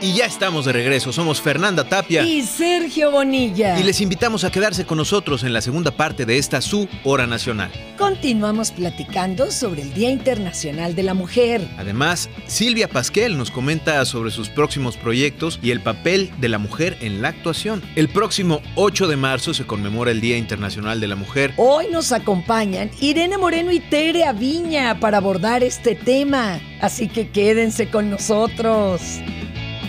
[0.00, 1.12] Y ya estamos de regreso.
[1.12, 2.22] Somos Fernanda Tapia.
[2.22, 3.80] Y Sergio Bonilla.
[3.80, 7.26] Y les invitamos a quedarse con nosotros en la segunda parte de esta su Hora
[7.26, 7.70] Nacional.
[7.96, 11.66] Continuamos platicando sobre el Día Internacional de la Mujer.
[11.78, 16.98] Además, Silvia Pasquel nos comenta sobre sus próximos proyectos y el papel de la mujer
[17.00, 17.82] en la actuación.
[17.96, 21.54] El próximo 8 de marzo se conmemora el Día Internacional de la Mujer.
[21.56, 26.60] Hoy nos acompañan Irene Moreno y Tere Aviña para abordar este tema.
[26.82, 29.00] Así que quédense con nosotros.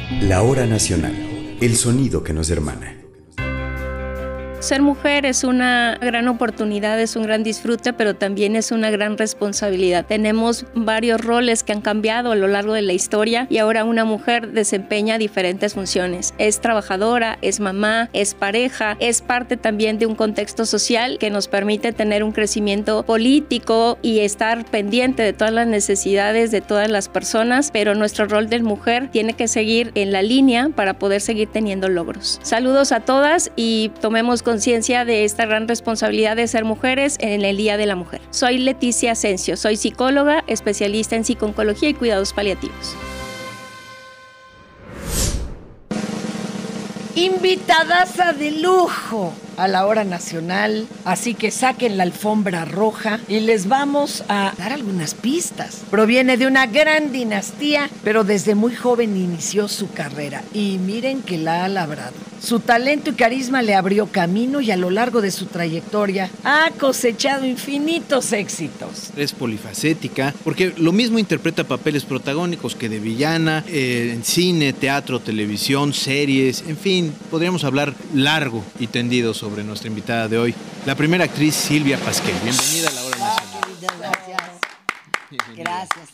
[0.10, 3.07] La hora nacional, el sonido que nos hermana.
[4.68, 9.18] Ser mujer es una gran oportunidad, es un gran disfrute, pero también es una gran
[9.18, 10.06] responsabilidad.
[10.06, 14.04] Tenemos varios roles que han cambiado a lo largo de la historia y ahora una
[14.04, 16.34] mujer desempeña diferentes funciones.
[16.38, 21.48] Es trabajadora, es mamá, es pareja, es parte también de un contexto social que nos
[21.48, 27.08] permite tener un crecimiento político y estar pendiente de todas las necesidades de todas las
[27.08, 31.48] personas, pero nuestro rol de mujer tiene que seguir en la línea para poder seguir
[31.48, 32.42] teniendo logros.
[32.44, 37.58] Saludos a todas y tomemos conciencia de esta gran responsabilidad de ser mujeres en el
[37.58, 38.22] Día de la Mujer.
[38.32, 42.96] Soy Leticia Asensio, soy psicóloga, especialista en psiconcología y cuidados paliativos.
[47.16, 53.68] Invitadaza de lujo a la hora nacional, así que saquen la alfombra roja y les
[53.68, 55.82] vamos a dar algunas pistas.
[55.90, 61.38] Proviene de una gran dinastía, pero desde muy joven inició su carrera y miren que
[61.38, 62.14] la ha labrado.
[62.42, 66.70] Su talento y carisma le abrió camino y a lo largo de su trayectoria ha
[66.80, 69.10] cosechado infinitos éxitos.
[69.18, 75.20] Es polifacética, porque lo mismo interpreta papeles protagónicos que de villana, eh, en cine, teatro,
[75.20, 80.96] televisión, series, en fin, podríamos hablar largo y tendido sobre nuestra invitada de hoy, la
[80.96, 82.36] primera actriz Silvia Pasquel.
[82.44, 83.58] Bienvenida a la hora nacional.
[84.00, 85.56] Gracias.
[85.56, 86.10] Gracias.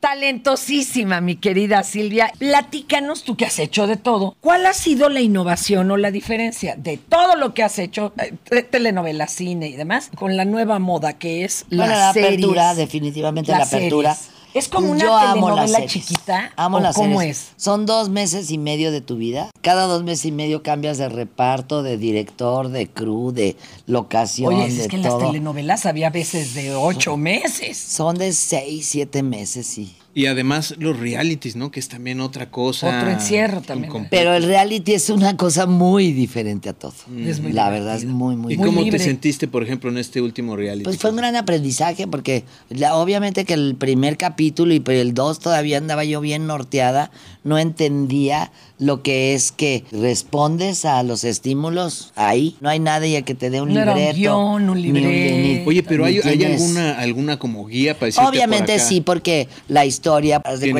[0.00, 2.32] Talentosísima, mi querida Silvia.
[2.38, 4.34] Platícanos tú que has hecho de todo.
[4.40, 8.14] ¿Cuál ha sido la innovación o la diferencia de todo lo que has hecho,
[8.50, 12.74] eh, telenovela, cine y demás, con la nueva moda que es la, bueno, la apertura,
[12.74, 14.16] definitivamente la apertura.
[14.52, 16.52] ¿Es como una Yo telenovela chiquita?
[16.56, 17.36] Amo ¿O las ¿Cómo series.
[17.38, 17.62] es?
[17.62, 19.50] Son dos meses y medio de tu vida.
[19.62, 23.56] Cada dos meses y medio cambias de reparto, de director, de crew, de
[23.86, 25.18] locación, Oye, de es que en todo.
[25.20, 27.78] las telenovelas había veces de ocho meses.
[27.78, 29.94] Son de seis, siete meses, sí.
[30.12, 31.70] Y además los realities, ¿no?
[31.70, 32.98] Que es también otra cosa.
[32.98, 33.90] Otro encierro también.
[33.90, 34.10] incompleta.
[34.10, 36.92] Pero el reality es una cosa muy diferente a todo.
[37.24, 38.98] Es muy la verdad es muy, muy ¿Y Muy cómo libre.
[38.98, 40.82] te sentiste, por ejemplo, en este último reality?
[40.82, 45.38] Pues fue un gran aprendizaje porque la- obviamente que el primer capítulo y el dos
[45.38, 47.12] todavía andaba yo bien norteada,
[47.44, 53.34] no entendía lo que es que respondes a los estímulos ahí, no hay nadie que
[53.34, 54.18] te dé un No era un libreto.
[54.18, 55.68] guion, un ni libreto.
[55.70, 58.88] Oye, pero hay, alguna, alguna como guía para decirte Obviamente por acá?
[58.88, 59.99] sí, porque la historia,
[60.44, 60.72] haz de que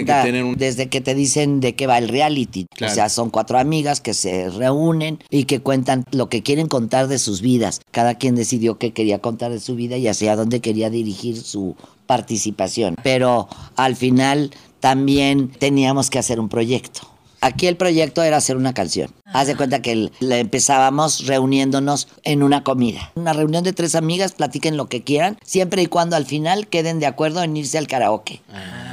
[0.44, 2.66] un- desde que te dicen de qué va el reality.
[2.74, 2.92] Claro.
[2.92, 7.08] O sea, son cuatro amigas que se reúnen y que cuentan lo que quieren contar
[7.08, 7.80] de sus vidas.
[7.90, 11.76] Cada quien decidió qué quería contar de su vida y hacia dónde quería dirigir su
[12.06, 12.96] participación.
[13.02, 14.50] Pero al final
[14.80, 17.00] también teníamos que hacer un proyecto.
[17.42, 19.10] Aquí el proyecto era hacer una canción.
[19.32, 23.12] Haz de cuenta que el- la empezábamos reuniéndonos en una comida.
[23.14, 26.98] Una reunión de tres amigas, platiquen lo que quieran, siempre y cuando al final queden
[27.00, 28.40] de acuerdo en irse al karaoke.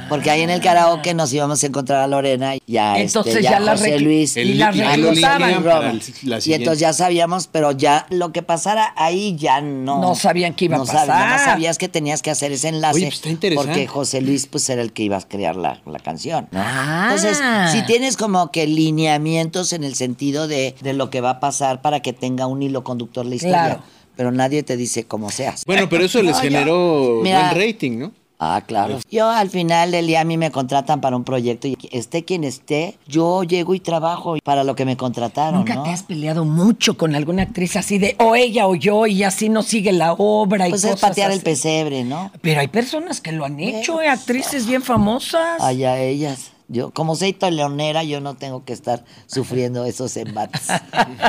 [0.08, 3.46] Porque ahí en el karaoke nos íbamos a encontrar a Lorena y a, Entonces este,
[3.48, 4.36] a ya la José Luis.
[4.38, 5.90] y la a y José reclutaban.
[5.90, 10.00] El- la Y entonces ya sabíamos, pero ya lo que pasara ahí ya no.
[10.00, 11.08] No sabían qué iba a no sab- pasar.
[11.08, 12.96] nada más sabías que tenías que hacer ese enlace.
[12.96, 13.68] Oye, pues está interesante.
[13.70, 16.48] Porque José Luis pues era el que iba a crear la, la canción.
[16.52, 16.60] ¿no?
[16.64, 17.10] Ah.
[17.12, 17.38] Entonces,
[17.72, 21.80] si tienes como que lineamientos en el sentido de, de lo que va a pasar
[21.80, 23.64] para que tenga un hilo conductor la historia.
[23.64, 23.82] Claro.
[24.16, 25.64] Pero nadie te dice cómo seas.
[25.64, 28.12] Bueno, pero eso les No, generó Mira, buen rating, ¿no?
[28.40, 29.00] Ah, claro.
[29.10, 32.44] Yo al final del día a mí me contratan para un proyecto y esté quien
[32.44, 35.82] esté, yo llego y trabajo para lo que me contrataron, ¿Nunca ¿no?
[35.82, 39.48] te has peleado mucho con alguna actriz así de o ella o yo y así
[39.48, 41.44] no sigue la obra y Pues es patear el así?
[41.44, 42.30] pesebre, ¿no?
[42.40, 45.60] Pero hay personas que lo han hecho, eh, actrices bien famosas.
[45.60, 46.52] Allá ellas.
[46.70, 50.68] Yo, como soy leonera, yo no tengo que estar sufriendo esos embates.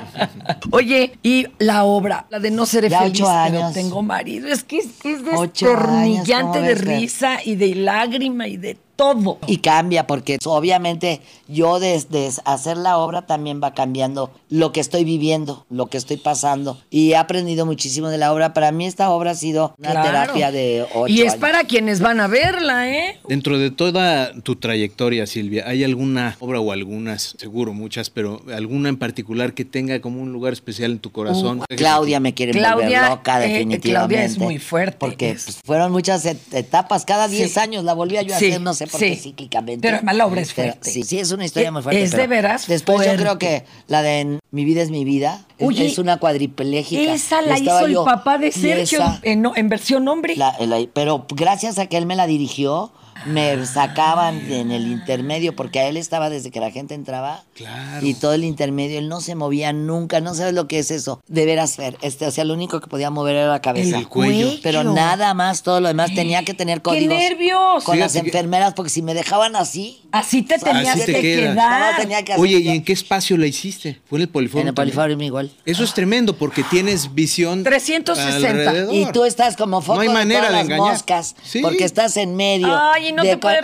[0.71, 3.73] Oye, y la obra, la de no seré Ya feliz, ocho años.
[3.73, 8.49] tengo marido, es que es, es Ocho años, destornillante ¿cómo de risa y de lágrima
[8.49, 9.37] y de todo.
[9.47, 15.05] Y cambia, porque obviamente yo desde hacer la obra también va cambiando lo que estoy
[15.05, 16.77] viviendo, lo que estoy pasando.
[16.89, 18.53] Y he aprendido muchísimo de la obra.
[18.53, 20.07] Para mí esta obra ha sido una Claro.
[20.07, 21.35] terapia de ocho Y es años.
[21.41, 23.19] para quienes van a verla, ¿eh?
[23.27, 28.89] Dentro de toda tu trayectoria, Silvia, ¿hay alguna obra o algunas, seguro muchas, pero alguna
[28.89, 31.61] en particular que tenga como un lugar especial en tu corazón?
[31.77, 33.89] Claudia me quiere Claudia, volver loca, eh, definitivamente.
[33.89, 37.05] Claudia es muy fuerte, Porque es- pues, fueron muchas et- etapas.
[37.05, 37.59] Cada 10 Sí.
[37.61, 38.47] años la volvía yo a Sí.
[38.47, 39.21] hacer, no sé porque Sí.
[39.21, 39.81] cíclicamente.
[39.81, 40.89] Pero además la obra es Pero fuerte.
[40.91, 42.01] sí, sí, es una historia Eh, muy fuerte.
[42.03, 45.67] es de veras Después yo creo que la de Mi vida es mi vida es-
[45.67, 47.13] Oye, es una cuadripléjica.
[47.13, 50.35] Esa la hizo el papá de Sergio esa- en, en versión hombre.
[50.35, 52.91] la- la- pero gracias a que él me la dirigió,
[53.25, 57.43] me sacaban en el intermedio, porque a él estaba desde que la gente entraba.
[57.55, 58.05] Claro.
[58.05, 61.21] Y todo el intermedio, él no se movía nunca, no sabes lo que es eso.
[61.27, 63.97] De veras, Fer, este, o sea, lo único que podía mover era la cabeza.
[63.97, 64.51] El cuello.
[64.63, 67.09] Pero nada más, todo lo demás tenía que tener códigos.
[67.17, 67.83] nervios!
[67.83, 71.51] Con las enfermeras, porque si me dejaban así, Así te tenías Así te que queda.
[71.53, 71.91] quedar.
[71.93, 72.41] no tenía que hacer.
[72.43, 73.99] Oye, ¿y en qué espacio la hiciste?
[74.09, 74.61] ¿Fue en el Poliforum?
[74.61, 74.73] En el?
[74.73, 75.51] Poliforum igual.
[75.65, 78.49] Eso es tremendo porque tienes visión 360.
[78.49, 78.93] alrededor.
[78.95, 80.93] Y tú estás como foco No hay de manera todas de las engañar.
[80.93, 81.61] moscas, Sí.
[81.61, 82.67] porque estás en medio.
[82.75, 83.63] Ay, no te puedes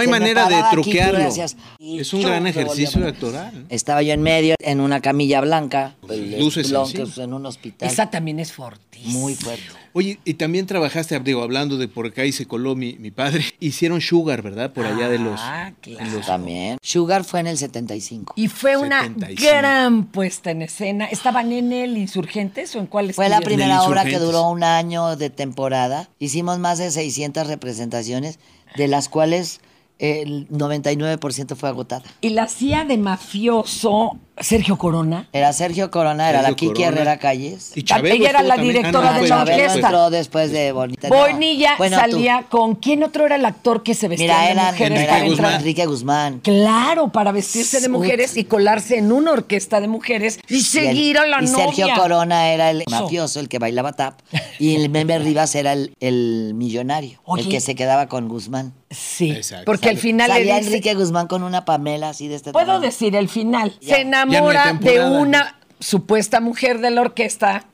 [0.00, 1.28] hay manera de aquí, truquearlo.
[1.78, 3.66] Es un gran ejercicio actoral.
[3.68, 5.94] Estaba yo en medio, en una camilla blanca,
[6.38, 7.88] Luces es en un hospital.
[7.88, 9.12] Esa también es fortísima.
[9.12, 9.80] Muy fuerte.
[9.92, 13.44] Oye, y también trabajaste, digo, hablando de por acá y se coló mi, mi padre.
[13.60, 14.72] Hicieron Sugar, ¿verdad?
[14.72, 15.40] Por allá de los...
[15.42, 16.10] Ah, claro.
[16.12, 16.78] los- También.
[16.82, 18.34] Sugar fue en el 75.
[18.36, 19.42] Y fue una 75.
[19.42, 21.06] gran puesta en escena.
[21.06, 25.16] ¿Estaban en el Insurgentes o en cuál Fue la primera obra que duró un año
[25.16, 26.08] de temporada.
[26.18, 28.38] Hicimos más de 600 representaciones,
[28.76, 29.60] de las cuales
[30.00, 32.02] el 99% fue agotada.
[32.20, 35.28] Y la hacía de mafioso Sergio Corona.
[35.32, 36.86] Era Sergio Corona, era la Kiki Corona.
[36.88, 37.72] Herrera Calles.
[37.76, 39.74] Y Chabelo Ella era la directora Ah, no, de la orquesta.
[39.74, 41.08] entró después de Bonita.
[41.10, 41.84] No, Bonilla tú.
[41.90, 45.24] salía con quién otro era el actor que se vestía Mira, de eran mujeres era
[45.24, 45.54] Guzmán.
[45.56, 46.40] Enrique Guzmán.
[46.40, 51.26] Claro, para vestirse de mujeres y colarse en una orquesta de mujeres y seguir a
[51.26, 51.66] la y novia.
[51.66, 52.90] Sergio Corona era el Eso.
[53.02, 54.20] mafioso, el que bailaba tap.
[54.58, 57.42] Y el Meme Rivas era el, el millonario, Oye.
[57.42, 58.72] el que se quedaba con Guzmán.
[58.90, 59.66] Sí, Exacto.
[59.66, 62.84] porque al final le dice, Enrique Guzmán con una Pamela así de este puedo tamaño.
[62.84, 63.96] decir el final, Ya.
[63.96, 67.66] se no enamora de una supuesta mujer de la orquesta,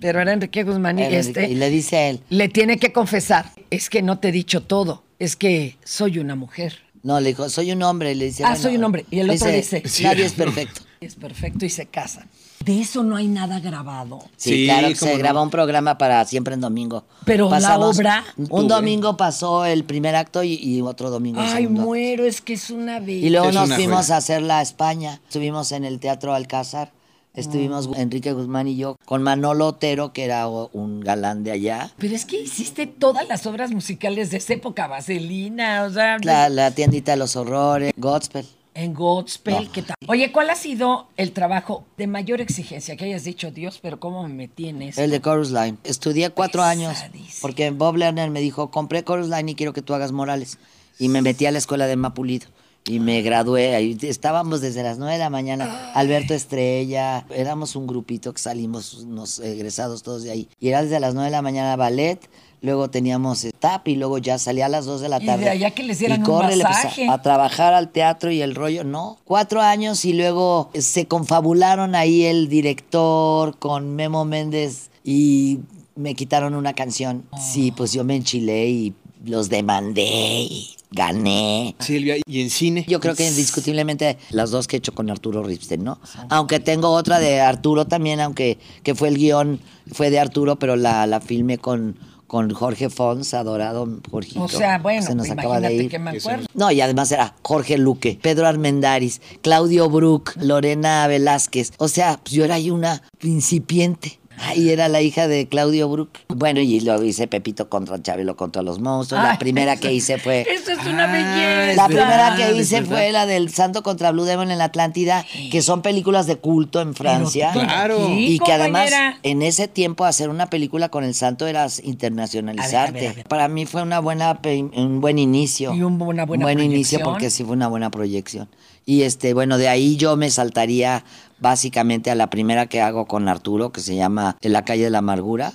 [0.00, 2.92] pero era Enrique Guzmán y este Enrique- y le dice a él, le tiene que
[2.92, 6.78] confesar, es que no te he dicho todo, es que soy una mujer.
[7.02, 8.12] no, le dijo, soy un hombre.
[8.12, 8.62] Y le dice, Ah, "Bueno".
[8.62, 9.06] soy un hombre.
[9.10, 10.82] Y el otro dice, nadie es perfecto.
[11.00, 12.28] Es perfecto y se casan.
[12.64, 14.18] De eso no hay nada grabado.
[14.36, 15.18] Sí, Sí, claro, que se no.
[15.18, 17.04] grabó un programa para siempre en domingo.
[17.24, 21.64] Pero la obra- Un domingo pasó el primer acto y, y otro domingo el Ay,
[21.64, 21.70] acto.
[21.80, 23.26] muero, es que es una belleza.
[23.26, 24.14] Y luego Es nos fuimos joya.
[24.14, 25.20] a hacerla a España.
[25.26, 26.92] Estuvimos en el Teatro Alcázar.
[27.32, 28.00] Estuvimos Ah.
[28.02, 31.90] Enrique Guzmán y yo con Manolo Otero, que era un galán de allá.
[31.96, 36.48] Pero es que hiciste todas las obras musicales de esa época, Vaselina, o sea, La,
[36.48, 38.46] la tiendita de los horrores, Godspell.
[38.80, 39.94] En Godspell, ¿qué tal?
[40.06, 44.22] Oye, ¿cuál ha sido el trabajo de mayor exigencia que hayas dicho, Dios, pero cómo
[44.26, 45.02] me metí en eso?
[45.02, 45.76] El de Chorus Line.
[45.84, 46.96] Estudié cuatro años
[47.42, 50.58] porque Bob Lerner me dijo, compré Chorus Line y quiero que tú hagas Morales.
[50.98, 52.46] Y me metí a la escuela de Mapulido.
[52.86, 57.86] Y me gradué, ahí estábamos desde las nueve de la mañana, Alberto Estrella, éramos un
[57.86, 60.48] grupito que salimos, unos egresados todos de ahí.
[60.58, 62.18] Y era desde las nueve de la mañana ballet,
[62.62, 65.44] luego teníamos tap y luego ya salía a las dos de la Y tarde.
[65.44, 67.08] de allá que les dieran Y un córrele, pues, a- masaje.
[67.08, 69.18] a trabajar al teatro y el rollo, no.
[69.24, 75.60] Cuatro años y luego se confabularon ahí el director con Memo Méndez y
[75.96, 77.24] me quitaron una canción.
[77.38, 78.94] Sí, pues yo me enchilé y
[79.24, 81.74] los demandé y gané.
[81.78, 82.84] Silvia, y en cine.
[82.88, 85.98] Yo creo que indiscutiblemente las dos que he hecho con Arturo Ripstein, ¿no?
[86.28, 89.60] Aunque tengo otra de Arturo también, aunque que fue el guion,
[89.92, 91.96] fue de Arturo, pero la, la filmé con,
[92.26, 94.42] con Jorge Fons, adorado Jorgito.
[94.42, 95.90] O sea, bueno, Se nos pues acaba de ir.
[95.90, 96.46] que me acuerdo.
[96.54, 101.72] No, y además era Jorge Luque, Pedro Armendáriz, Claudio Brook, Lorena Velázquez.
[101.78, 104.19] O sea, pues yo era ahí una incipiente.
[104.42, 106.10] Ahí era la hija de Claudio Brook.
[106.28, 109.22] Bueno, y luego hice Pepito contra Chabelo contra los monstruos.
[109.22, 110.40] la Ay, primera eso- que hice fue...
[110.50, 111.76] Eso es una Ah, belleza.
[111.82, 115.62] La primera que hice fue la del Santo contra Blue Demon en la Atlántida, que
[115.62, 117.50] son películas de culto en Francia.
[117.52, 118.08] Pero, Claro.
[118.16, 118.90] Y que además
[119.22, 122.88] en ese tiempo hacer una película con el santo era internacionalizarte.
[122.88, 123.28] A ver, a ver, a ver.
[123.28, 124.38] Para mí fue una buena
[124.74, 125.74] un buen inicio.
[125.74, 128.48] Y un- una buena Un buen inicio porque sí fue una buena proyección.
[128.86, 131.04] Y este, bueno, de ahí yo me saltaría
[131.40, 134.90] básicamente a la primera que hago con Arturo, que se llama En la calle de
[134.90, 135.52] la amargura.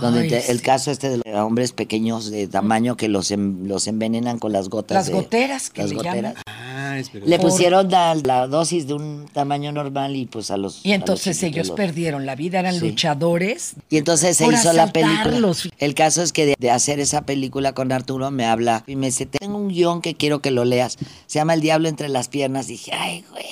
[0.00, 0.64] Donde Ay, te- el sí.
[0.64, 4.96] caso este de los hombres pequeños de tamaño que los, los envenenan con las gotas
[4.96, 6.34] Las de- goteras que las le goteras.
[6.34, 6.42] llaman.
[6.46, 7.00] Ah.
[7.24, 10.84] Le pusieron la, la dosis de un tamaño normal y pues a los...
[10.84, 12.80] Y los entonces ellos los- perdieron la vida, eran Sí.
[12.90, 13.74] luchadores.
[13.88, 15.52] Y entonces se hizo la película.
[15.78, 19.06] El caso es que de, de hacer esa película con Arturo me habla y me
[19.06, 20.98] dice, tengo un guion que quiero que lo leas.
[21.26, 22.66] Se llama El Diablo entre las piernas.
[22.66, 23.46] dije, ay, güey,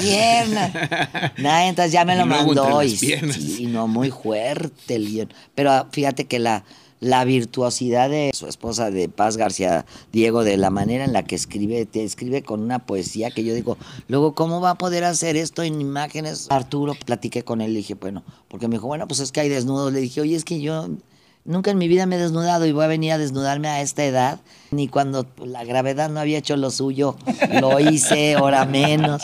[0.00, 0.72] piernas.
[1.38, 3.14] Nah, entonces ya me lo mandó sí,
[3.58, 5.32] y no, muy fuerte el guion.
[5.54, 6.64] Pero ah, fíjate que la,
[7.00, 11.34] la virtuosidad de su esposa, de Paz García Diego, de la manera en la que
[11.34, 13.76] escribe, te escribe con una poesía que yo digo,
[14.08, 16.46] luego, ¿cómo va a poder hacer esto en imágenes?
[16.50, 19.48] Arturo, platiqué con él, le dije, bueno, porque me dijo, bueno, pues es que hay
[19.48, 19.92] desnudos.
[19.92, 20.88] Le dije, oye, es que yo
[21.46, 24.02] Nunca en mi vida me he desnudado y voy a venir a desnudarme a esta
[24.04, 24.40] edad.
[24.70, 27.16] Ni cuando la gravedad no había hecho lo suyo,
[27.60, 29.22] lo hice, ahora menos.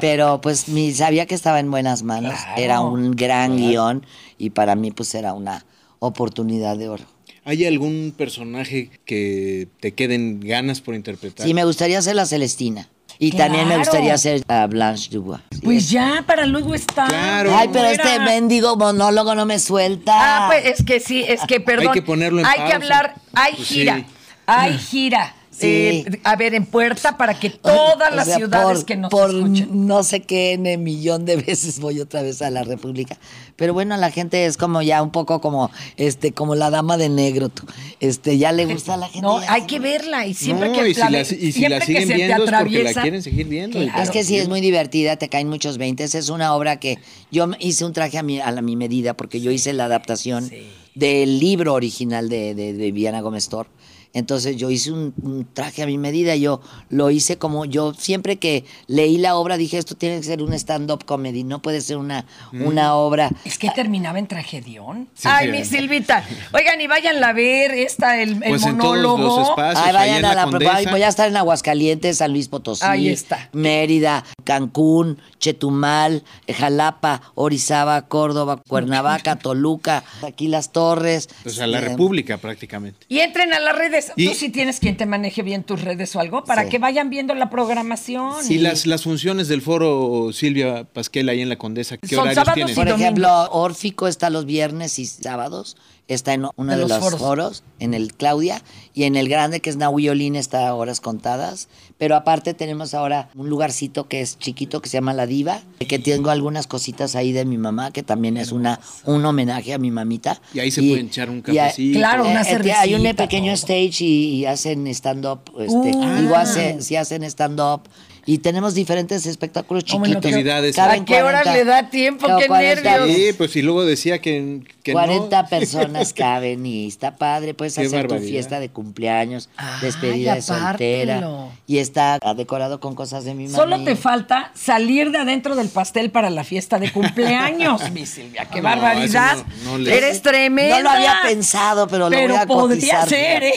[0.00, 2.34] Pero pues mi, sabía que estaba en buenas manos.
[2.56, 4.06] Era un gran guion
[4.38, 5.66] y para mí pues era una
[5.98, 7.04] oportunidad de oro.
[7.44, 11.46] ¿Hay algún personaje que te queden ganas por interpretar?
[11.46, 12.88] Sí, me gustaría ser la Celestina.
[13.22, 15.40] Y también me gustaría ser a Blanche Dubois.
[15.62, 17.06] Pues ya, para luego está.
[17.06, 17.56] Claro.
[17.56, 20.12] Ay, pero este mendigo monólogo no me suelta.
[20.12, 21.86] Ah, pues es que sí, es que perdón.
[21.92, 24.06] Hay que ponerlo en Hay que hablar, hay Pues gira, sí.
[24.46, 25.34] hay gira.
[25.62, 26.04] Sí.
[26.06, 29.10] Eh, a ver, en puerta para que todas O las sea, ciudades por, que nos
[29.10, 29.86] por escuchen.
[29.86, 33.16] no sé qué N millón de veces voy otra vez a la República.
[33.56, 37.08] Pero bueno, la gente es como ya un poco como este como la dama de
[37.08, 37.48] negro.
[37.48, 37.64] tú.
[38.00, 39.22] Este, ya le gusta a la gente.
[39.22, 41.52] No, hay que verla y siempre no, que y si la, la, ve- y si
[41.52, 42.58] siempre la que siguen se te viendo es porque la
[42.90, 43.80] atraviesa- quieren seguir viendo.
[43.80, 46.14] Es que sí, es muy divertida, te caen muchos veintes.
[46.14, 46.98] Es una obra que
[47.30, 50.50] yo hice un traje a mi, a la, mi medida porque yo hice la adaptación
[50.94, 53.66] del libro original de, de, de Viviana Gómez Tor.
[54.14, 58.36] Entonces yo hice un, un traje a mi medida, yo lo hice como yo siempre
[58.36, 61.96] que leí la obra dije esto tiene que ser un stand-up comedy, no puede ser
[61.96, 63.30] una, una obra.
[63.44, 65.08] Es que terminaba en tragedión.
[65.14, 65.52] Sí, Ay, sí.
[65.52, 66.24] mi Silvita.
[66.52, 69.18] Oigan, y váyanla a ver, esta, el, el Pues en todos monólogo.
[69.38, 69.82] los espacios.
[69.82, 72.48] Ay, ahí vayan en a la la, voy- voy a estar en Aguascalientes, San Luis
[72.48, 73.48] Potosí, Ahí está.
[73.52, 81.28] Mérida, Cancún, Chetumal, Jalapa, Orizaba, Córdoba, Cuernavaca, Toluca, aquí las Torres.
[81.46, 83.06] O sea, la Eh, República prácticamente.
[83.08, 84.01] Y entren a las redes.
[84.16, 86.68] Y- Tú sí tienes quien te maneje bien tus redes o algo para Sí.
[86.70, 88.34] que vayan viendo la programación.
[88.48, 92.34] Y las, las funciones del foro Silvia Pasquel ahí en la Condesa, ¿qué Son horarios
[92.44, 92.72] sábados tienen?
[92.72, 95.76] y Por ejemplo, Órfico está los viernes y sábados,
[96.08, 97.20] está en uno De de, los los, foros.
[97.20, 97.64] foros.
[97.78, 98.60] en el Claudia,
[98.94, 101.68] y en el grande que es Nahuiolín está a horas contadas.
[101.98, 105.98] Pero aparte tenemos ahora un lugarcito que es chiquito que se llama La Diva, que
[105.98, 109.90] tengo algunas cositas ahí de mi mamá, que también es una un homenaje a mi
[109.90, 110.40] mamita.
[110.52, 111.98] Y ahí se pueden echar un y a- cafecito.
[111.98, 115.40] Claro, una eh, eh, Hay un cervecita, pequeño stage y, y hacen stand-up.
[115.58, 116.16] Este, Uh.
[116.20, 116.40] digo, Ah.
[116.42, 117.82] hace, sí hacen stand-up.
[118.24, 120.22] Y tenemos diferentes espectáculos bueno, chiquitos.
[120.22, 120.76] ¿qué- Actividades.
[120.76, 122.26] Caben ¿A qué hora 40 le da tiempo?
[122.38, 123.16] ¡Qué 40 nervios!
[123.16, 125.48] Sí, pues y luego decía que, que 40 no.
[125.50, 127.54] personas caben y está padre.
[127.54, 129.48] Puedes Qué hacer tu fiesta de cumpleaños,
[129.80, 131.48] despedida de soltera.
[131.66, 133.56] Y está decorado con cosas de mi mamá.
[133.56, 138.44] Solo te falta salir de adentro del pastel para la fiesta de cumpleaños, mi Silvia.
[138.44, 139.38] ¡Qué No, barbaridad!
[139.64, 140.76] no- le- Eres tremenda.
[140.78, 143.08] No lo había pensado, pero, lo Pero voy a podría cotizar.
[143.08, 143.52] ser, ¿eh?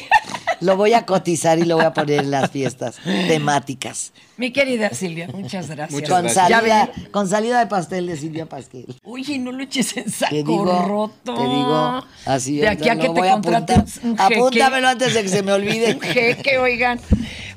[0.62, 4.13] Lo voy a cotizar y lo voy a poner en las fiestas temáticas.
[4.38, 5.91] Mi querida Silvia, muchas gracias.
[5.91, 6.50] Muchas Con gracias.
[6.50, 7.05] Salida, ven.
[7.12, 8.85] con salida de pastel de Silvia Pasquel.
[9.03, 11.33] Oye, no lo eches en saco Te digo, roto.
[11.35, 13.85] te digo, así De aquí a que te voy a contraten.
[14.17, 15.93] Apúntamelo antes de que se me olvide.
[15.95, 17.00] Un jeque, oigan.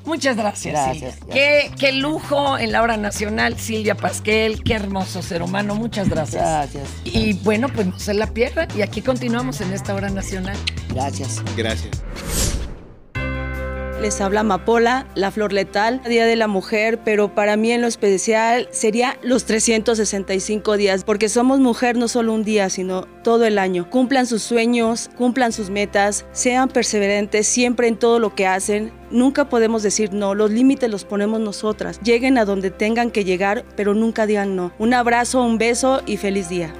[0.05, 1.26] Muchas gracias, Gracias, Silvia.
[1.26, 1.71] gracias.
[1.76, 4.62] Qué, qué lujo en la hora nacional, Silvia Pasquel.
[4.62, 5.75] Qué hermoso ser humano.
[5.75, 6.43] Muchas gracias.
[6.43, 6.88] Gracias.
[7.05, 8.69] Y bueno, pues no se la pierdan.
[8.76, 10.57] Y aquí continuamos en esta hora nacional.
[10.95, 11.43] Gracias.
[11.57, 11.90] Gracias.
[14.00, 17.88] Les habla Amapola, la flor letal, Día de la Mujer, pero para mí en lo
[17.88, 23.59] especial sería los 365 días, porque somos mujer no solo un día, sino todo el
[23.59, 23.90] año.
[23.90, 28.93] Cumplan sus sueños, cumplan sus metas, sean perseverantes siempre en todo lo que hacen.
[29.11, 31.99] Nunca podemos decir no, los límites los ponemos nosotras.
[32.00, 34.73] Lleguen a donde tengan que llegar, pero nunca digan no.
[34.78, 36.73] Un abrazo, un beso y feliz día.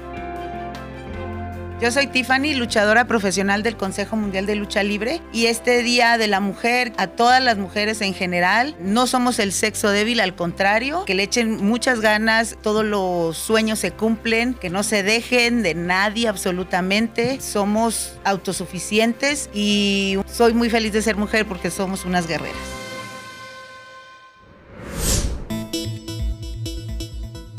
[1.81, 6.27] Yo soy Tiffany, luchadora profesional del Consejo Mundial de Lucha Libre y este Día de
[6.27, 11.05] la Mujer, a todas las mujeres en general, no somos el sexo débil, al contrario,
[11.05, 15.73] que le echen muchas ganas, todos los sueños se cumplen, que no se dejen de
[15.73, 22.78] nadie absolutamente, somos autosuficientes y soy muy feliz de ser mujer porque somos unas guerreras.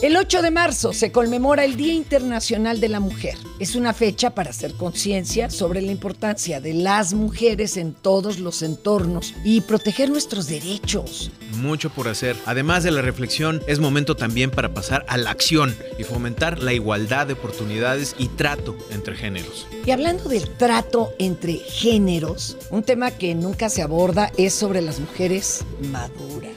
[0.02, 3.37] El 8 de marzo se conmemora el Día Internacional de la Mujer.
[3.59, 8.62] Es una fecha para hacer conciencia sobre la importancia de las mujeres en todos los
[8.62, 11.30] entornos y proteger nuestros derechos.
[11.57, 12.35] Mucho por hacer.
[12.47, 16.73] Además de la reflexión, es momento también para pasar a la acción y fomentar la
[16.73, 19.66] igualdad de oportunidades y trato entre géneros.
[19.85, 24.99] Y hablando del trato entre géneros, un tema que nunca se aborda es sobre las
[24.99, 26.50] mujeres maduras.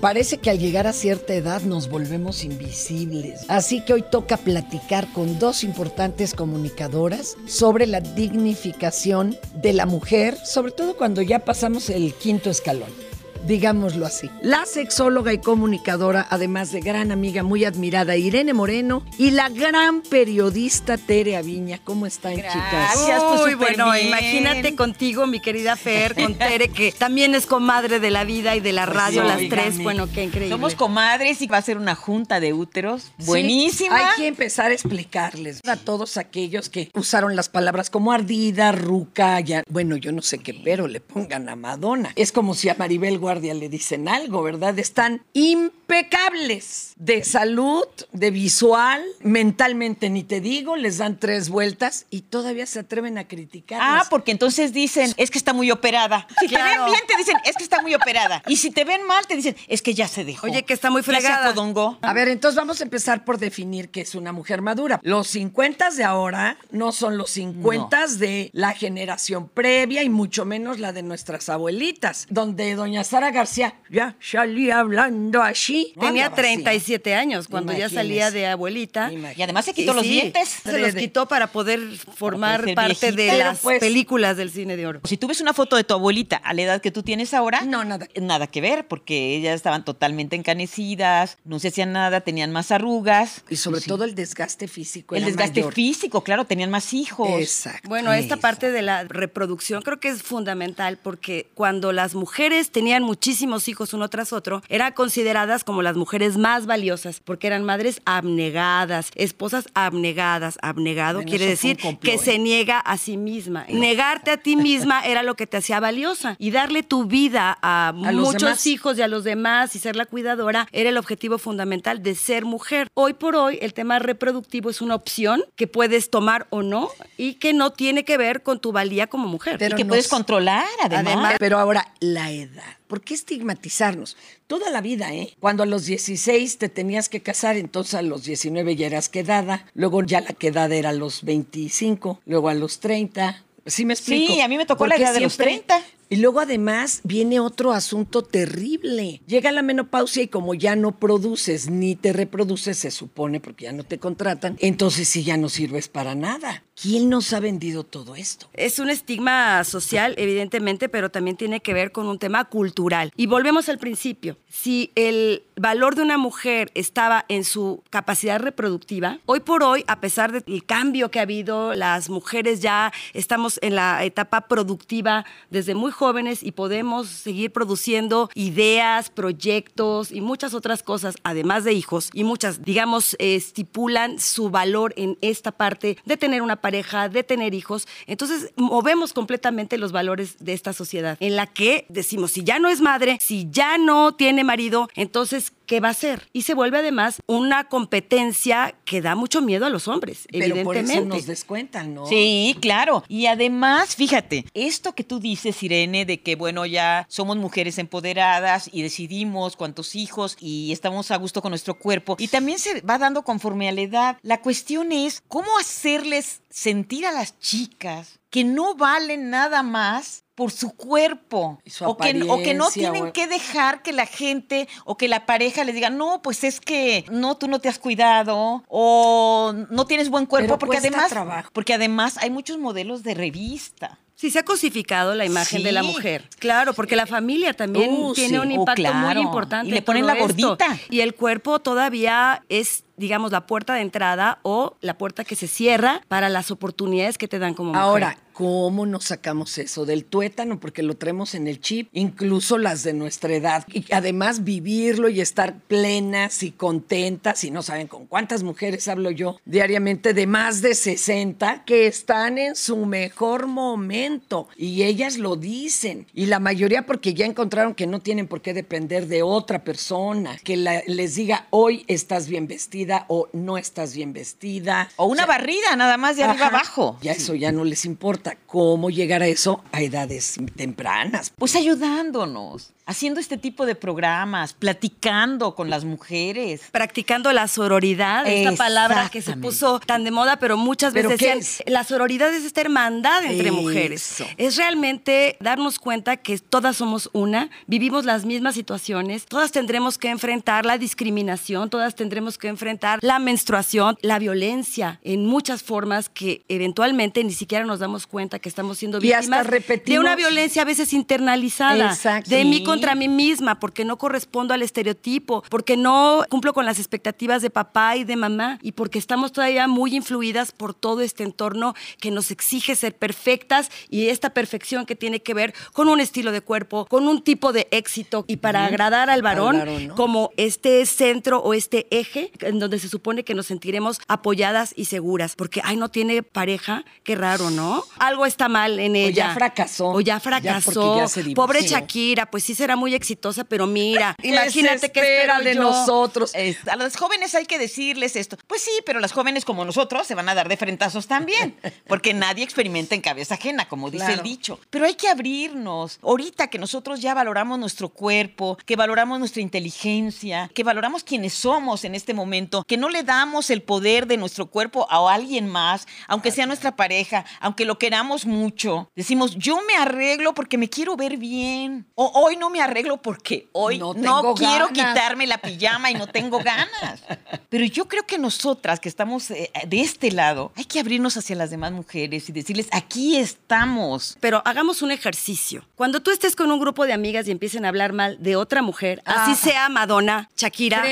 [0.00, 3.44] Parece que al llegar a cierta edad nos volvemos invisibles.
[3.48, 10.36] Así que hoy toca platicar con dos importantes comunicadoras sobre la dignificación de la mujer,
[10.44, 13.07] sobre todo cuando ya pasamos el quinto escalón.
[13.46, 14.30] Digámoslo así.
[14.42, 20.02] La sexóloga y comunicadora, además de gran amiga muy admirada, Irene Moreno, y la gran
[20.02, 21.78] periodista Tere Aviña.
[21.84, 22.72] ¿Cómo están, chicas?
[22.72, 24.08] Gracias, pues Uy, bueno, bien.
[24.08, 28.60] imagínate contigo, mi querida Fer, con Tere, que también es comadre de la vida y
[28.60, 29.82] de la radio, las tres.
[29.82, 30.54] Bueno, qué increíble.
[30.54, 33.96] Somos comadres y va a ser una junta de úteros buenísima.
[33.96, 39.40] Hay que empezar a explicarles a todos aquellos que usaron las palabras como ardida, ruca,
[39.40, 42.12] ya, bueno, yo no sé qué, pero le pongan a Madonna.
[42.16, 44.78] Es como si a Maribel Guardia le dicen algo, ¿verdad?
[44.78, 52.22] Están impecables de salud, de visual, mentalmente ni te digo, les dan tres vueltas y
[52.22, 53.80] todavía se atreven a criticar.
[53.82, 56.26] Ah, porque entonces dicen, es que está muy operada.
[56.40, 58.42] Si te ven bien, te dicen, es que está muy operada.
[58.46, 60.46] Y si te ven mal, te dicen, es que ya se dejó.
[60.46, 61.54] Oye, que está muy Ya se fregada.
[62.00, 65.00] A ver, entonces vamos a empezar por definir qué es una mujer madura.
[65.02, 70.78] Los 50 de ahora no son los 50 de la generación previa y mucho menos
[70.78, 75.92] la de nuestras abuelitas, donde doña Sara García ya salía hablando así.
[75.96, 76.62] No Tenía hablaba así.
[76.62, 79.10] 37 años cuando ya salía de abuelita.
[79.36, 80.48] Y además se quitó los dientes.
[80.62, 81.80] Se los quitó para poder
[82.14, 85.00] formar parte de las pues, películas del cine de oro.
[85.04, 87.62] Si tú ves una foto de tu abuelita a la edad que tú tienes ahora,
[87.62, 88.06] No, nada.
[88.20, 93.42] nada que ver, porque ellas estaban totalmente encanecidas, no se hacían nada, tenían más arrugas.
[93.48, 93.88] Y sobre Sí.
[93.88, 95.14] todo el desgaste físico.
[95.14, 95.72] el era desgaste mayor.
[95.74, 97.28] físico, claro, tenían más hijos.
[97.40, 97.88] Exacto.
[97.88, 103.02] Bueno, esta parte de la reproducción creo que es fundamental porque cuando las mujeres tenían
[103.08, 108.02] muchísimos hijos uno tras otro, eran consideradas como las mujeres más valiosas porque eran madres
[108.04, 110.58] abnegadas, esposas abnegadas.
[110.62, 112.18] Abnegado Bueno, quiere decir complot, que ¿eh?
[112.18, 113.64] se niega a sí misma.
[113.68, 117.92] Negarte a ti misma era lo que te hacía valiosa y darle tu vida a,
[117.94, 122.14] muchos hijos y a los demás y ser la cuidadora era el objetivo fundamental de
[122.14, 122.88] ser mujer.
[122.94, 127.34] Hoy por hoy el tema reproductivo es una opción que puedes tomar o no y
[127.34, 129.54] que no tiene que ver con tu valía como mujer.
[129.54, 131.06] y Pero que nos- puedes controlar, además.
[131.06, 132.77] Además- Pero ahora, la edad.
[132.88, 134.16] ¿Por qué estigmatizarnos?
[134.46, 135.34] Toda la vida, ¿eh?
[135.40, 139.66] Cuando a los 16 te tenías que casar, entonces a los 19 ya eras quedada,
[139.74, 143.44] luego ya la quedada era a los 25, luego a los 30.
[143.66, 144.32] ¿Sí me explico?
[144.32, 145.82] Sí, a mí me tocó la edad de los siempre- 30.
[146.10, 149.20] Y luego además viene otro asunto terrible.
[149.26, 153.72] Llega la menopausia y como ya no produces ni te reproduces, se supone, porque ya
[153.72, 156.64] no te contratan, entonces sí ya no sirves para nada.
[156.80, 158.48] ¿Quién nos ha vendido todo esto?
[158.52, 163.10] Es un estigma social, evidentemente, pero también tiene que ver con un tema cultural.
[163.16, 164.36] Y volvemos al principio.
[164.48, 169.98] Si el valor de una mujer estaba en su capacidad reproductiva, hoy por hoy, a
[169.98, 175.74] pesar del cambio que ha habido, las mujeres ya estamos en la etapa productiva desde
[175.74, 182.10] muy jóvenes y podemos seguir produciendo ideas, proyectos y muchas otras cosas, además de hijos,
[182.12, 187.86] y muchas, digamos, estipulan su valor en esta parte de tener una de tener hijos.
[188.06, 192.68] Entonces, movemos completamente los valores de esta sociedad, en la que decimos, si ya no
[192.68, 196.28] es madre, si ya no tiene marido, entonces, ¿qué va a hacer?
[196.32, 200.76] Y se vuelve además una competencia que da mucho miedo a los hombres, Pero por
[200.76, 200.94] evidentemente.
[200.94, 202.06] eso nos descuentan, ¿no?
[202.06, 203.04] Sí, claro.
[203.06, 208.68] Y además, fíjate, esto que tú dices, Irene, de que, bueno, ya somos mujeres empoderadas
[208.72, 212.16] y decidimos cuántos hijos y estamos a gusto con nuestro cuerpo.
[212.18, 214.16] Y también se va dando conforme a la edad.
[214.22, 220.52] La cuestión es cómo hacerles sentir a las chicas que no valen nada más por
[220.52, 224.06] su cuerpo Y su o que, o que no tienen o- que dejar que la
[224.06, 227.68] gente o que la pareja les diga no pues es que no tú no te
[227.68, 231.50] has cuidado o no tienes buen cuerpo Pero porque además trabajo.
[231.52, 233.98] porque además hay muchos modelos de revista.
[234.14, 236.28] Sí, se ha cosificado la imagen de la mujer.
[236.40, 238.36] Claro, porque la familia también Uh, tiene sí.
[238.38, 239.68] un Oh, impacto muy importante.
[239.68, 240.24] Y le en ponen la esto.
[240.26, 240.76] gordita.
[240.90, 245.48] Y el cuerpo todavía es, digamos, la puerta de entrada o la puerta que se
[245.48, 247.82] cierra para las oportunidades que te dan como mujer.
[247.82, 250.60] Ahora, ¿cómo nos sacamos eso del tuétano?
[250.60, 253.66] Porque lo traemos en el chip, incluso las de nuestra edad.
[253.72, 259.10] Y además vivirlo y estar plenas y contentas, y no saben con cuántas mujeres hablo
[259.10, 264.48] yo diariamente de más de 60 que están en su mejor momento.
[264.56, 266.06] Y ellas lo dicen.
[266.14, 270.38] Y la mayoría porque ya encontraron que no tienen por qué depender de otra persona,
[270.44, 274.88] que la- les diga hoy estás bien vestida o no estás bien vestida.
[274.96, 276.98] O una O sea, barrida nada más de arriba abajo.
[277.02, 278.27] Ya eso ya no les importa.
[278.46, 281.32] ¿Cómo llegar a eso a edades tempranas?
[281.36, 286.62] Pues ayudándonos, haciendo este tipo de programas, platicando con las mujeres.
[286.72, 291.18] practicando la sororidad, esta palabra que se puso tan de moda, pero muchas ¿Pero veces
[291.20, 291.70] qué decían, es?
[291.72, 293.56] la sororidad es esta hermandad entre Eso.
[293.56, 294.24] mujeres.
[294.36, 300.08] Es realmente darnos cuenta que todas somos una, vivimos las mismas situaciones, todas tendremos que
[300.08, 306.44] enfrentar la discriminación, todas tendremos que enfrentar la menstruación, la violencia en muchas formas que
[306.48, 309.46] eventualmente ni siquiera nos damos cuenta cuenta que estamos siendo víctimas
[309.86, 312.30] de una violencia a veces internalizada, Exacto.
[312.30, 316.80] de mí contra mí misma, porque no correspondo al estereotipo, porque no cumplo con las
[316.80, 321.22] expectativas de papá y de mamá, y porque estamos todavía muy influidas por todo este
[321.22, 326.00] entorno que nos exige ser perfectas y esta perfección que tiene que ver con un
[326.00, 329.86] estilo de cuerpo, con un tipo de éxito, y para agradar al varón, Al varón,
[329.86, 329.94] ¿no?
[329.94, 334.86] como este centro o este eje en donde se supone que nos sentiremos apoyadas y
[334.86, 337.84] seguras, porque, ay, no tiene pareja, qué raro, ¿no?
[338.08, 339.28] Algo está mal en O ella.
[339.28, 339.88] ya fracasó.
[339.88, 340.96] O ya Ya fracasó.
[340.96, 341.34] ya se divorció.
[341.34, 345.62] Pobre Shakira, pues sí será muy exitosa, pero mira, imagínate que espera de yo.
[345.62, 346.30] nosotros.
[346.34, 348.36] Es- a las jóvenes hay que decirles esto.
[348.46, 351.54] Pues sí, pero las jóvenes como nosotros se van a dar de frentazos también,
[351.86, 354.22] porque nadie experimenta en cabeza ajena, como dice Claro.
[354.22, 354.58] el dicho.
[354.70, 355.98] Pero hay que abrirnos.
[356.02, 361.84] Ahorita que nosotros ya valoramos nuestro cuerpo, que valoramos nuestra inteligencia, que valoramos quienes somos
[361.84, 365.86] en este momento, que no le damos el poder de nuestro cuerpo a alguien más,
[366.06, 368.90] aunque sea nuestra pareja, aunque lo queramos mucho.
[368.94, 371.86] Decimos, yo me arreglo porque me quiero ver bien.
[371.94, 374.92] O hoy no me arreglo porque hoy No no, quiero ganas.
[374.94, 377.00] quitarme la pijama y no tengo ganas.
[377.48, 381.34] Pero yo creo que nosotras que estamos eh, de este lado, hay que abrirnos hacia
[381.34, 384.18] las demás mujeres y decirles, aquí estamos.
[384.20, 385.64] Pero hagamos un ejercicio.
[385.74, 388.60] Cuando tú estés con un grupo de amigas y empiecen a hablar mal de otra
[388.60, 389.34] mujer, así Ah.
[389.34, 390.82] sea Madonna, Shakira,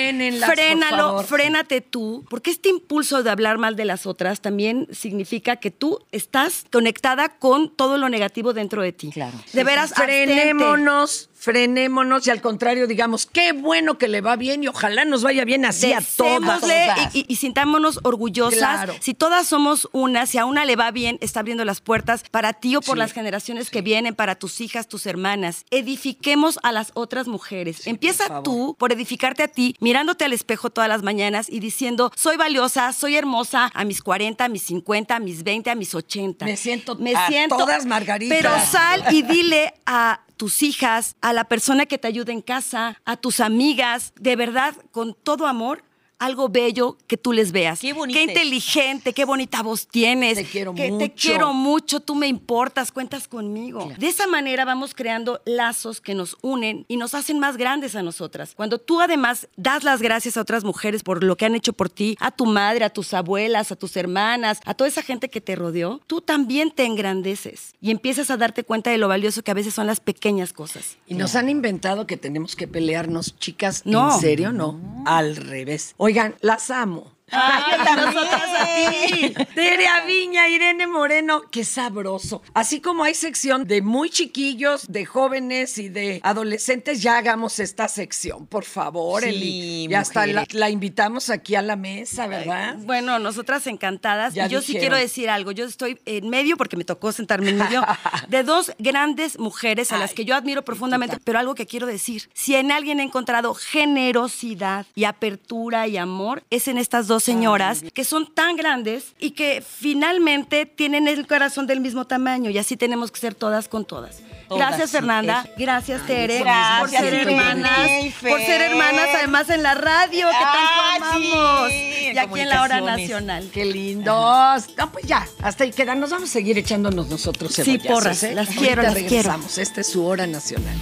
[0.46, 5.70] frénalo, frénate tú, porque este impulso de hablar mal de las otras también significa que
[5.70, 9.10] tú estás conectada con todo lo negativo dentro de ti.
[9.10, 9.36] Claro.
[9.52, 10.32] De veras, abstente.
[10.34, 15.22] frenémonos, frenémonos y al contrario digamos, qué bueno que le va bien y ojalá nos
[15.24, 16.60] vaya bien así a todas.
[16.60, 18.58] Deseémosle y, y- y sintámonos orgullosas.
[18.58, 18.94] Claro.
[19.00, 22.52] Si todas somos una, si a una le va bien, está abriendo las puertas para
[22.52, 25.64] ti o por las generaciones que vienen, para tus hijas, tus hermanas.
[25.72, 27.86] Edifiquemos a las otras mujeres.
[27.88, 32.36] Empieza tú por edificarte a ti, mirándote al espejo todas las mañanas y diciendo, soy
[32.36, 36.44] valiosa, soy hermosa a mis 40, a mis 50, a mis 20, a mis 80.
[36.44, 37.56] Me siento Me a siento.
[37.56, 38.36] todas margaritas.
[38.36, 43.00] Pero sal y dile a tus hijas, a la persona que te ayuda en casa,
[43.04, 45.84] a tus amigas, de verdad, con todo amor,
[46.18, 47.80] algo bello que tú les veas.
[47.80, 50.38] Qué bonita Qué inteligente, qué bonita voz tienes.
[50.38, 51.14] Te quiero que Te mucho.
[51.16, 53.90] quiero mucho, tú me importas, cuentas conmigo.
[53.98, 58.02] De esa manera vamos creando lazos que nos unen y nos hacen más grandes a
[58.02, 58.54] nosotras.
[58.56, 61.90] Cuando tú además das las gracias a otras mujeres por lo que han hecho por
[61.90, 65.40] ti, a tu madre, a tus abuelas, a tus hermanas, a toda esa gente que
[65.40, 69.50] te rodeó, tú también te engrandeces y empiezas a darte cuenta de lo valioso que
[69.50, 70.96] a veces son las pequeñas cosas.
[71.06, 73.82] Y nos han inventado que tenemos que pelearnos, chicas.
[73.84, 74.14] No.
[74.14, 74.52] ¿En serio?
[74.52, 74.80] No.
[75.04, 75.94] Al revés.
[76.06, 77.15] Oigan, las amo.
[77.30, 77.76] Ay.
[77.96, 79.34] Nosotras a ti.
[79.54, 82.42] Tere Aviña, Irene Moreno, qué sabroso.
[82.54, 87.88] Así como hay sección de muy chiquillos, de jóvenes y de adolescentes, ya hagamos esta
[87.88, 89.86] sección, por favor, Sí, Eli.
[89.86, 92.76] Y hasta la, invitamos aquí a la mesa, ¿verdad?
[92.78, 94.34] Bueno, nosotras encantadas.
[94.34, 95.52] Ya y yo sí quiero decir algo.
[95.52, 97.82] Yo estoy en medio, porque me tocó sentarme en medio,
[98.28, 101.18] de dos grandes mujeres a las que yo admiro profundamente.
[101.24, 106.42] Pero algo que quiero decir, si en alguien he encontrado generosidad y apertura y amor,
[106.50, 111.66] es en estas dos señoras que son tan grandes y que finalmente tienen el corazón
[111.66, 112.50] del mismo tamaño.
[112.50, 114.20] Y así tenemos que ser todas con todas.
[114.48, 115.44] Todas, Gracias, sí, Fernanda.
[115.58, 116.38] Gracias, Tere.
[116.38, 117.90] Gracias, por ser hermanas.
[118.20, 121.70] Por ser hermanas, además en la radio, que Ah, tanto sí, amamos.
[121.72, 123.50] en y aquí en la hora nacional.
[123.52, 124.66] Qué lindos.
[124.76, 125.98] No, pues ya, hasta ahí quedan.
[125.98, 128.34] Nos vamos a seguir echándonos nosotros Sí, porras, ¿eh?
[128.34, 129.08] las quiero, las quiero.
[129.08, 129.58] regresamos.
[129.58, 130.76] Esta es su hora nacional.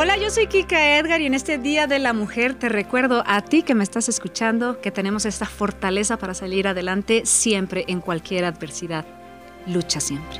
[0.00, 3.40] Hola, yo soy Kika Edgar y en este Día de la Mujer te recuerdo a
[3.40, 8.44] ti que me estás escuchando que tenemos esta fortaleza para salir adelante siempre en cualquier
[8.44, 9.04] adversidad.
[9.66, 10.38] Lucha siempre.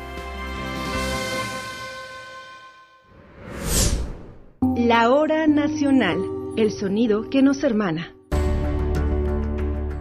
[4.76, 6.18] La hora nacional,
[6.56, 8.14] el sonido que nos hermana.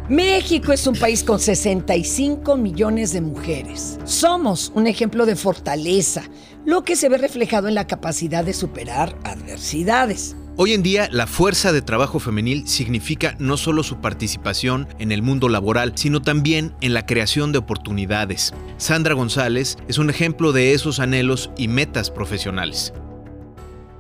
[0.10, 4.00] México es un país con 65 millones de mujeres.
[4.06, 6.24] Somos un ejemplo de fortaleza,
[6.66, 10.38] lo que se ve reflejado en la capacidad de superar adversidades.
[10.56, 15.22] Hoy en día, la fuerza de trabajo femenil significa no solo su participación en el
[15.22, 18.54] mundo laboral, sino también en la creación de oportunidades.
[18.78, 22.94] Sandra González es un ejemplo de esos anhelos y metas profesionales.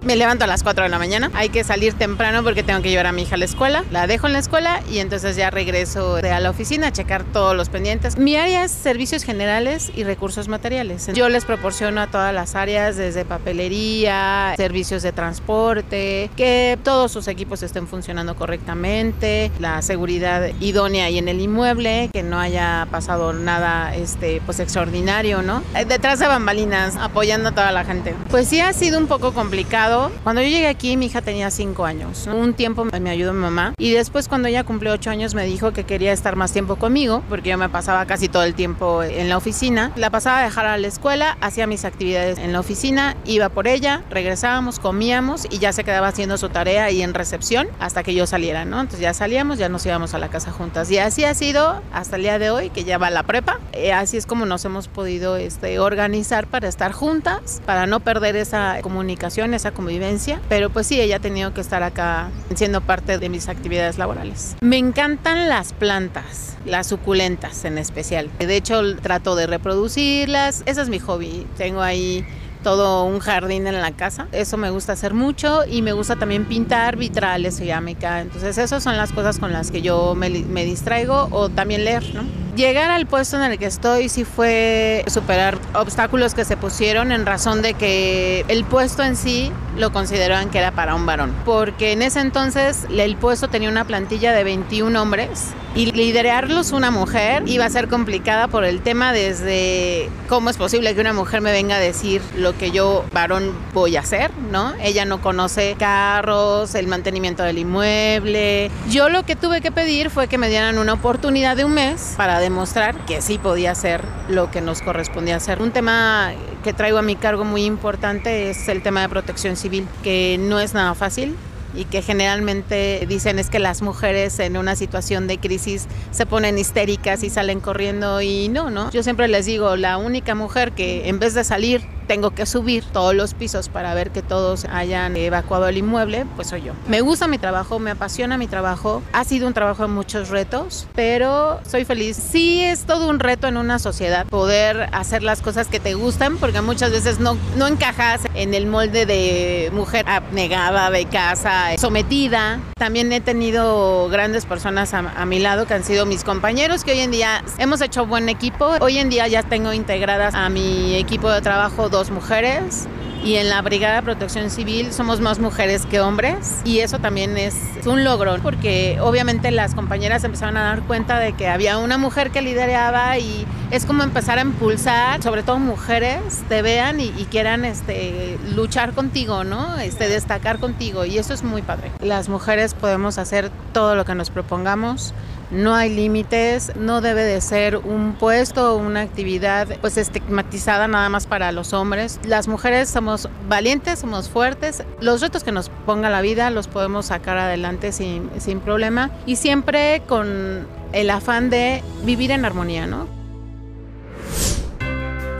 [0.01, 1.31] Me levanto a las 4 de la mañana.
[1.33, 3.83] Hay que salir temprano porque tengo que llevar a mi hija a la escuela.
[3.91, 7.55] La dejo en la escuela y entonces ya regreso a la oficina a checar todos
[7.55, 8.17] los pendientes.
[8.17, 11.07] Mi área es servicios generales y recursos materiales.
[11.13, 17.27] Yo les proporciono a todas las áreas, desde papelería, servicios de transporte, que todos sus
[17.27, 23.33] equipos estén funcionando correctamente, la seguridad idónea y en el inmueble, que no haya pasado
[23.33, 25.63] nada este, pues extraordinario, ¿no?
[25.87, 28.13] Detrás de bambalinas, apoyando a toda la gente.
[28.29, 29.86] Pues sí ha sido un poco complicado
[30.23, 32.27] Cuando yo llegué aquí, mi hija tenía cinco años.
[32.27, 35.71] Un tiempo me ayudó mi mamá y después cuando ella cumplió ocho años me dijo
[35.71, 39.29] que quería estar más tiempo conmigo porque yo me pasaba casi todo el tiempo en
[39.29, 39.93] la oficina.
[39.95, 43.65] La pasaba a dejar a la escuela, hacía mis actividades en la oficina, iba por
[43.65, 48.13] ella, regresábamos, comíamos y ya se quedaba haciendo su tarea ahí en recepción hasta que
[48.13, 48.81] yo saliera, ¿no?
[48.81, 50.91] Entonces ya salíamos, ya nos íbamos a la casa juntas.
[50.91, 53.59] Y así ha sido hasta el día de hoy, que ya va la prepa.
[53.71, 58.35] Eh, así es como nos hemos podido este, organizar para estar juntas, para no perder
[58.35, 60.41] esa comunicación, esa convivencia.
[60.49, 64.57] Pero pues sí, ella ha tenido que estar acá siendo parte de mis actividades laborales.
[64.59, 68.29] Me encantan las plantas, las suculentas en especial.
[68.39, 70.63] De hecho, trato de reproducirlas.
[70.65, 71.45] Ese es mi hobby.
[71.57, 72.25] Tengo ahí
[72.57, 74.27] todo un jardín en la casa.
[74.31, 78.21] Eso me gusta hacer mucho y me gusta también pintar vitrales, cerámica.
[78.21, 82.03] Entonces, esas son las cosas con las que yo me, me distraigo o también leer,
[82.13, 82.23] ¿no?
[82.57, 87.27] Llegar al puesto en el que estoy sí fue superar obstáculos que se pusieron en
[87.27, 91.35] razón de que el puesto en sí lo consideraban que era para un varón.
[91.45, 96.89] Porque en ese entonces el puesto tenía una plantilla de 21 hombres y liderarlos una
[96.89, 101.41] mujer iba a ser complicada por el tema desde cómo es posible que una mujer
[101.41, 104.73] me venga a decir lo que yo varón voy a hacer, ¿no?
[104.81, 108.71] Ella no conoce carros, el mantenimiento del inmueble.
[108.89, 112.13] Yo lo que tuve que pedir fue que me dieran una oportunidad de un mes
[112.15, 115.61] para demostrar que sí podía hacer lo que nos correspondía hacer.
[115.61, 116.31] Un tema
[116.63, 120.61] que traigo a mi cargo muy importante es el tema de protección civil, que no
[120.61, 121.35] es nada fácil
[121.75, 126.57] y que generalmente dicen es que las mujeres en una situación de crisis se ponen
[126.57, 128.89] histéricas y salen corriendo y no, ¿no?
[128.91, 132.83] Yo siempre les digo, la única mujer que en vez de salir tengo que subir
[132.85, 136.73] todos los pisos para ver que todos hayan evacuado el inmueble, pues soy yo.
[136.87, 139.01] Me gusta mi trabajo, me apasiona mi trabajo.
[139.13, 142.17] Ha sido un trabajo de muchos retos, pero soy feliz.
[142.17, 146.37] Sí es todo un reto en una sociedad poder hacer las cosas que te gustan,
[146.37, 152.59] porque muchas veces no, no encajas en el molde de mujer abnegada, de casa, sometida.
[152.77, 156.91] También he tenido grandes personas a, a mi lado que han sido mis compañeros, que
[156.91, 158.75] hoy en día hemos hecho buen equipo.
[158.79, 162.87] Hoy en día ya tengo integradas a mi equipo de trabajo dos mujeres
[163.25, 167.35] y en la Brigada de Protección Civil somos más mujeres que hombres y eso también
[167.37, 167.55] es
[167.87, 172.29] un logro porque obviamente las compañeras empezaron a dar cuenta de que había una mujer
[172.29, 177.25] que lideraba y es como empezar a impulsar, sobre todo mujeres, te vean y, y
[177.31, 179.79] quieran este, luchar contigo, ¿no?
[179.79, 181.91] Este, destacar contigo y eso es muy padre.
[181.99, 185.15] Las mujeres podemos hacer todo lo que nos propongamos
[185.51, 191.09] no hay límites, no debe de ser un puesto o una actividad pues estigmatizada nada
[191.09, 192.19] más para los hombres.
[192.25, 197.07] Las mujeres somos valientes, somos fuertes, los retos que nos ponga la vida los podemos
[197.07, 203.17] sacar adelante sin, sin problema y siempre con el afán de vivir en armonía, ¿no?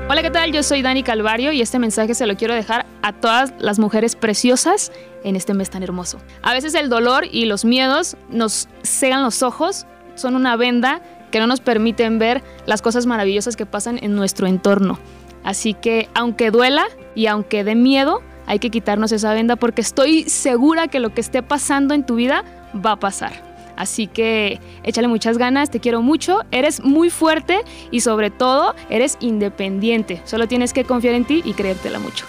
[0.10, 0.54] Hola, ¿qué tal?
[0.54, 4.16] Yo soy Dani Calvario y este mensaje se lo quiero dejar a todas las mujeres
[4.16, 4.94] preciosas
[5.26, 6.20] en este mes tan hermoso.
[6.44, 9.86] A veces el dolor y los miedos nos cegan los ojos,
[10.18, 11.02] son una venda
[11.32, 15.00] que no nos permiten ver las cosas maravillosas que pasan en nuestro entorno.
[15.44, 20.24] Así que aunque duela y aunque dé miedo, hay que quitarnos esa venda porque estoy
[20.24, 23.48] segura que lo que esté pasando en tu vida va a pasar.
[23.76, 27.60] Así que échale muchas ganas, te quiero mucho, eres muy fuerte
[27.92, 30.22] y sobre todo eres independiente.
[30.26, 32.26] Solo tienes que confiar en ti y creértela mucho.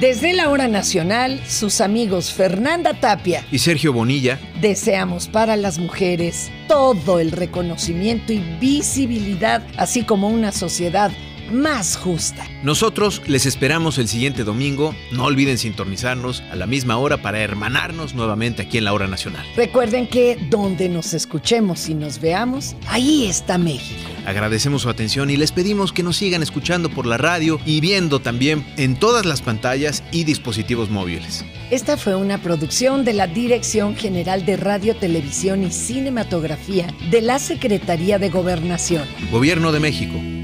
[0.00, 3.46] Desde la hora nacional, sus amigos Fernanda Tapia.
[3.50, 4.38] Y Sergio Bonilla.
[4.60, 11.10] Deseamos para las mujeres todo el reconocimiento y visibilidad, así como una sociedad
[11.50, 12.46] más justa.
[12.62, 14.94] Nosotros les esperamos el siguiente domingo.
[15.12, 19.46] No olviden sintonizarnos a la misma hora para hermanarnos nuevamente aquí en la hora nacional.
[19.56, 24.10] Recuerden que donde nos escuchemos y nos veamos, ahí está México.
[24.26, 28.20] Agradecemos su atención y les pedimos que nos sigan escuchando por la radio y viendo
[28.20, 31.44] también en todas las pantallas y dispositivos móviles.
[31.70, 37.38] Esta fue una producción de la Dirección General de Radio, Televisión y Cinematografía de la
[37.38, 39.04] Secretaría de Gobernación.
[39.30, 40.35] Gobierno de México.